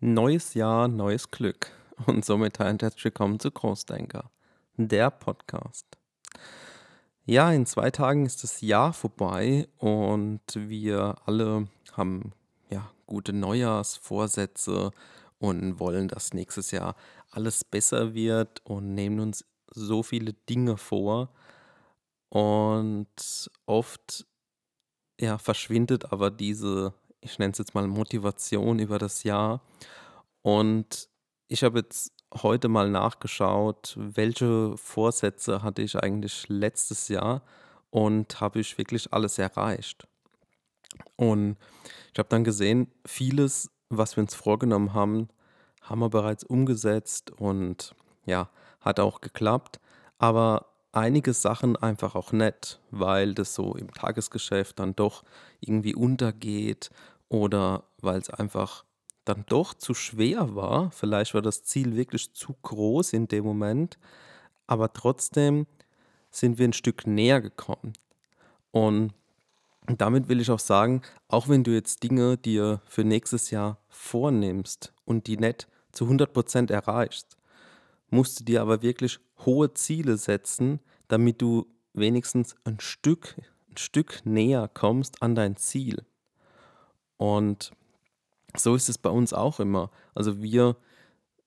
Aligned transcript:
Neues 0.00 0.54
Jahr, 0.54 0.86
neues 0.86 1.32
Glück. 1.32 1.72
Und 2.06 2.24
somit 2.24 2.60
ein 2.60 2.78
herzlich 2.78 3.06
willkommen 3.06 3.40
zu 3.40 3.50
Großdenker, 3.50 4.30
der 4.76 5.10
Podcast. 5.10 5.86
Ja, 7.24 7.50
in 7.50 7.66
zwei 7.66 7.90
Tagen 7.90 8.24
ist 8.24 8.44
das 8.44 8.60
Jahr 8.60 8.92
vorbei 8.92 9.66
und 9.78 10.40
wir 10.54 11.16
alle 11.26 11.66
haben 11.94 12.30
ja 12.70 12.88
gute 13.06 13.32
Neujahrsvorsätze 13.32 14.92
und 15.40 15.80
wollen, 15.80 16.06
dass 16.06 16.32
nächstes 16.32 16.70
Jahr 16.70 16.94
alles 17.32 17.64
besser 17.64 18.14
wird 18.14 18.64
und 18.64 18.94
nehmen 18.94 19.18
uns 19.18 19.44
so 19.66 20.04
viele 20.04 20.32
Dinge 20.48 20.76
vor. 20.76 21.30
Und 22.28 23.50
oft 23.66 24.28
ja, 25.18 25.38
verschwindet 25.38 26.12
aber 26.12 26.30
diese 26.30 26.94
ich 27.20 27.38
nenne 27.38 27.52
es 27.52 27.58
jetzt 27.58 27.74
mal 27.74 27.86
Motivation 27.86 28.78
über 28.78 28.98
das 28.98 29.22
Jahr. 29.22 29.60
Und 30.42 31.08
ich 31.48 31.64
habe 31.64 31.80
jetzt 31.80 32.12
heute 32.34 32.68
mal 32.68 32.90
nachgeschaut, 32.90 33.94
welche 33.96 34.76
Vorsätze 34.76 35.62
hatte 35.62 35.82
ich 35.82 35.96
eigentlich 35.96 36.48
letztes 36.48 37.08
Jahr 37.08 37.42
und 37.90 38.40
habe 38.40 38.60
ich 38.60 38.76
wirklich 38.78 39.12
alles 39.12 39.38
erreicht. 39.38 40.06
Und 41.16 41.56
ich 42.12 42.18
habe 42.18 42.28
dann 42.28 42.44
gesehen, 42.44 42.90
vieles, 43.06 43.70
was 43.88 44.16
wir 44.16 44.22
uns 44.22 44.34
vorgenommen 44.34 44.94
haben, 44.94 45.28
haben 45.82 46.00
wir 46.00 46.10
bereits 46.10 46.44
umgesetzt 46.44 47.30
und 47.30 47.94
ja, 48.26 48.50
hat 48.80 49.00
auch 49.00 49.20
geklappt. 49.20 49.80
Aber 50.18 50.66
einige 50.92 51.32
Sachen 51.32 51.76
einfach 51.76 52.14
auch 52.14 52.32
nett, 52.32 52.80
weil 52.90 53.34
das 53.34 53.54
so 53.54 53.74
im 53.74 53.92
Tagesgeschäft 53.92 54.78
dann 54.78 54.94
doch 54.96 55.22
irgendwie 55.60 55.94
untergeht 55.94 56.90
oder 57.28 57.84
weil 58.00 58.18
es 58.18 58.30
einfach 58.30 58.84
dann 59.24 59.44
doch 59.46 59.74
zu 59.74 59.94
schwer 59.94 60.54
war. 60.54 60.90
Vielleicht 60.90 61.34
war 61.34 61.42
das 61.42 61.62
Ziel 61.62 61.96
wirklich 61.96 62.32
zu 62.32 62.54
groß 62.62 63.12
in 63.12 63.28
dem 63.28 63.44
Moment, 63.44 63.98
aber 64.66 64.92
trotzdem 64.92 65.66
sind 66.30 66.58
wir 66.58 66.66
ein 66.66 66.72
Stück 66.72 67.06
näher 67.06 67.40
gekommen. 67.40 67.92
Und 68.70 69.12
damit 69.86 70.28
will 70.28 70.40
ich 70.40 70.50
auch 70.50 70.58
sagen, 70.58 71.02
auch 71.28 71.48
wenn 71.48 71.64
du 71.64 71.72
jetzt 71.72 72.02
Dinge 72.02 72.36
dir 72.36 72.80
für 72.86 73.04
nächstes 73.04 73.50
Jahr 73.50 73.78
vornimmst 73.88 74.92
und 75.04 75.26
die 75.26 75.36
nicht 75.36 75.68
zu 75.92 76.04
100% 76.06 76.70
erreichst, 76.70 77.36
musst 78.10 78.40
du 78.40 78.44
dir 78.44 78.62
aber 78.62 78.82
wirklich 78.82 79.18
hohe 79.44 79.72
Ziele 79.74 80.16
setzen, 80.16 80.80
damit 81.08 81.40
du 81.42 81.66
wenigstens 81.92 82.56
ein 82.64 82.80
Stück, 82.80 83.36
ein 83.70 83.76
Stück 83.76 84.24
näher 84.24 84.68
kommst 84.72 85.22
an 85.22 85.34
dein 85.34 85.56
Ziel. 85.56 86.04
Und 87.18 87.72
so 88.56 88.74
ist 88.74 88.88
es 88.88 88.96
bei 88.96 89.10
uns 89.10 89.34
auch 89.34 89.60
immer. 89.60 89.90
Also 90.14 90.42
wir 90.42 90.76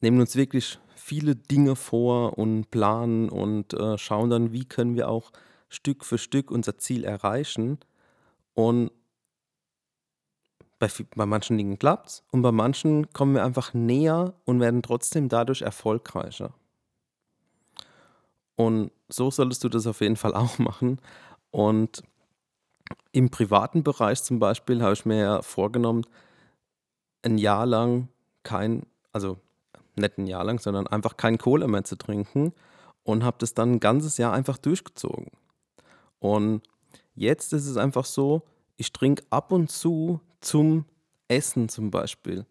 nehmen 0.00 0.20
uns 0.20 0.34
wirklich 0.34 0.78
viele 0.96 1.36
Dinge 1.36 1.76
vor 1.76 2.36
und 2.36 2.70
planen 2.70 3.28
und 3.28 3.72
äh, 3.74 3.96
schauen 3.96 4.30
dann, 4.30 4.52
wie 4.52 4.64
können 4.64 4.96
wir 4.96 5.08
auch 5.08 5.30
Stück 5.68 6.04
für 6.04 6.18
Stück 6.18 6.50
unser 6.50 6.78
Ziel 6.78 7.04
erreichen. 7.04 7.78
Und 8.54 8.90
bei, 10.78 10.88
bei 11.14 11.26
manchen 11.26 11.58
Dingen 11.58 11.78
klappt 11.78 12.08
es 12.08 12.24
und 12.30 12.42
bei 12.42 12.52
manchen 12.52 13.12
kommen 13.12 13.34
wir 13.34 13.44
einfach 13.44 13.74
näher 13.74 14.34
und 14.44 14.60
werden 14.60 14.82
trotzdem 14.82 15.28
dadurch 15.28 15.62
erfolgreicher. 15.62 16.54
Und 18.56 18.90
so 19.08 19.30
solltest 19.30 19.62
du 19.64 19.68
das 19.68 19.86
auf 19.86 20.00
jeden 20.00 20.16
Fall 20.16 20.34
auch 20.34 20.58
machen. 20.58 21.00
Und 21.50 22.02
im 23.18 23.30
privaten 23.30 23.82
Bereich 23.82 24.22
zum 24.22 24.38
Beispiel 24.38 24.80
habe 24.80 24.92
ich 24.92 25.04
mir 25.04 25.18
ja 25.18 25.42
vorgenommen, 25.42 26.06
ein 27.22 27.36
Jahr 27.36 27.66
lang 27.66 28.06
kein, 28.44 28.86
also 29.10 29.38
nicht 29.96 30.18
ein 30.18 30.28
Jahr 30.28 30.44
lang, 30.44 30.60
sondern 30.60 30.86
einfach 30.86 31.16
kein 31.16 31.36
Cola 31.36 31.66
mehr 31.66 31.82
zu 31.82 31.96
trinken 31.96 32.52
und 33.02 33.24
habe 33.24 33.38
das 33.40 33.54
dann 33.54 33.72
ein 33.72 33.80
ganzes 33.80 34.18
Jahr 34.18 34.32
einfach 34.32 34.56
durchgezogen. 34.56 35.32
Und 36.20 36.62
jetzt 37.16 37.52
ist 37.52 37.66
es 37.66 37.76
einfach 37.76 38.04
so, 38.04 38.42
ich 38.76 38.92
trinke 38.92 39.24
ab 39.30 39.50
und 39.50 39.68
zu 39.68 40.20
zum 40.40 40.84
Essen 41.26 41.68
zum 41.68 41.90
Beispiel. 41.90 42.46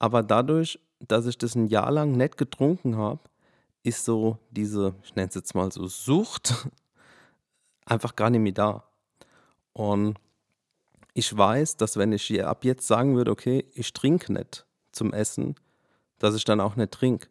Aber 0.00 0.24
dadurch, 0.24 0.80
dass 0.98 1.26
ich 1.26 1.38
das 1.38 1.54
ein 1.54 1.68
Jahr 1.68 1.92
lang 1.92 2.10
nicht 2.10 2.36
getrunken 2.36 2.96
habe, 2.96 3.20
ist 3.84 4.04
so 4.04 4.38
diese, 4.50 4.96
ich 5.04 5.14
nenne 5.14 5.28
es 5.28 5.36
jetzt 5.36 5.54
mal 5.54 5.70
so 5.70 5.86
Sucht, 5.86 6.68
einfach 7.86 8.16
gar 8.16 8.30
nicht 8.30 8.40
mehr 8.40 8.50
da. 8.50 8.88
Und 9.78 10.18
ich 11.14 11.36
weiß, 11.36 11.76
dass 11.76 11.96
wenn 11.96 12.10
ich 12.10 12.44
ab 12.44 12.64
jetzt 12.64 12.88
sagen 12.88 13.14
würde, 13.14 13.30
okay, 13.30 13.64
ich 13.74 13.92
trinke 13.92 14.32
nicht 14.32 14.66
zum 14.90 15.12
Essen, 15.12 15.54
dass 16.18 16.34
ich 16.34 16.44
dann 16.44 16.60
auch 16.60 16.74
nicht 16.74 16.90
trinke. 16.90 17.28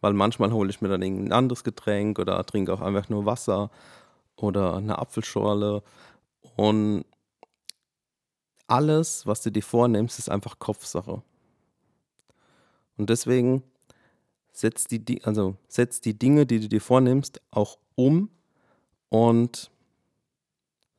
Weil 0.00 0.14
manchmal 0.14 0.50
hole 0.50 0.70
ich 0.70 0.80
mir 0.80 0.88
dann 0.88 1.02
irgendein 1.02 1.34
anderes 1.34 1.62
Getränk 1.62 2.18
oder 2.18 2.42
trinke 2.46 2.72
auch 2.72 2.80
einfach 2.80 3.10
nur 3.10 3.26
Wasser 3.26 3.70
oder 4.34 4.76
eine 4.76 4.98
Apfelschorle. 4.98 5.82
Und 6.56 7.04
alles, 8.66 9.26
was 9.26 9.42
du 9.42 9.52
dir 9.52 9.62
vornimmst, 9.62 10.18
ist 10.18 10.30
einfach 10.30 10.58
Kopfsache. 10.58 11.20
Und 12.96 13.10
deswegen 13.10 13.62
setz 14.52 14.86
die, 14.86 15.22
also 15.24 15.54
setz 15.68 16.00
die 16.00 16.18
Dinge, 16.18 16.46
die 16.46 16.60
du 16.60 16.68
dir 16.68 16.80
vornimmst, 16.80 17.42
auch 17.50 17.76
um 17.94 18.30
und 19.10 19.70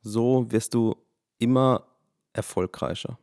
so 0.02 0.50
wirst 0.50 0.74
du 0.74 0.96
immer 1.38 1.84
erfolgreicher. 2.32 3.18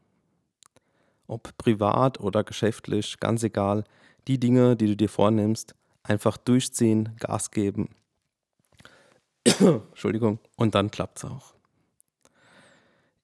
Ob 1.27 1.55
privat 1.57 2.19
oder 2.19 2.43
geschäftlich, 2.43 3.19
ganz 3.19 3.43
egal. 3.43 3.83
Die 4.27 4.39
Dinge, 4.39 4.75
die 4.75 4.87
du 4.87 4.95
dir 4.95 5.09
vornimmst, 5.09 5.75
einfach 6.03 6.37
durchziehen, 6.37 7.15
Gas 7.19 7.51
geben. 7.51 7.89
Entschuldigung, 9.59 10.39
und 10.55 10.75
dann 10.75 10.91
klappt 10.91 11.19
es 11.19 11.25
auch. 11.25 11.53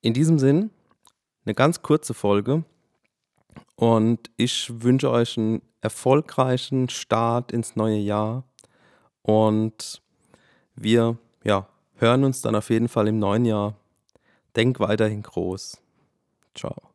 In 0.01 0.13
diesem 0.13 0.37
Sinn, 0.37 0.69
eine 1.45 1.55
ganz 1.55 1.81
kurze 1.81 2.13
Folge 2.13 2.63
und 3.75 4.29
ich 4.37 4.83
wünsche 4.83 5.09
euch 5.09 5.37
einen 5.37 5.61
erfolgreichen 5.81 6.89
Start 6.89 7.51
ins 7.51 7.75
neue 7.75 7.97
Jahr 7.97 8.43
und 9.21 10.01
wir 10.75 11.17
ja, 11.43 11.67
hören 11.97 12.23
uns 12.23 12.41
dann 12.41 12.55
auf 12.55 12.69
jeden 12.69 12.87
Fall 12.87 13.07
im 13.07 13.19
neuen 13.19 13.45
Jahr. 13.45 13.75
Denk 14.55 14.79
weiterhin 14.79 15.23
groß. 15.23 15.77
Ciao. 16.53 16.94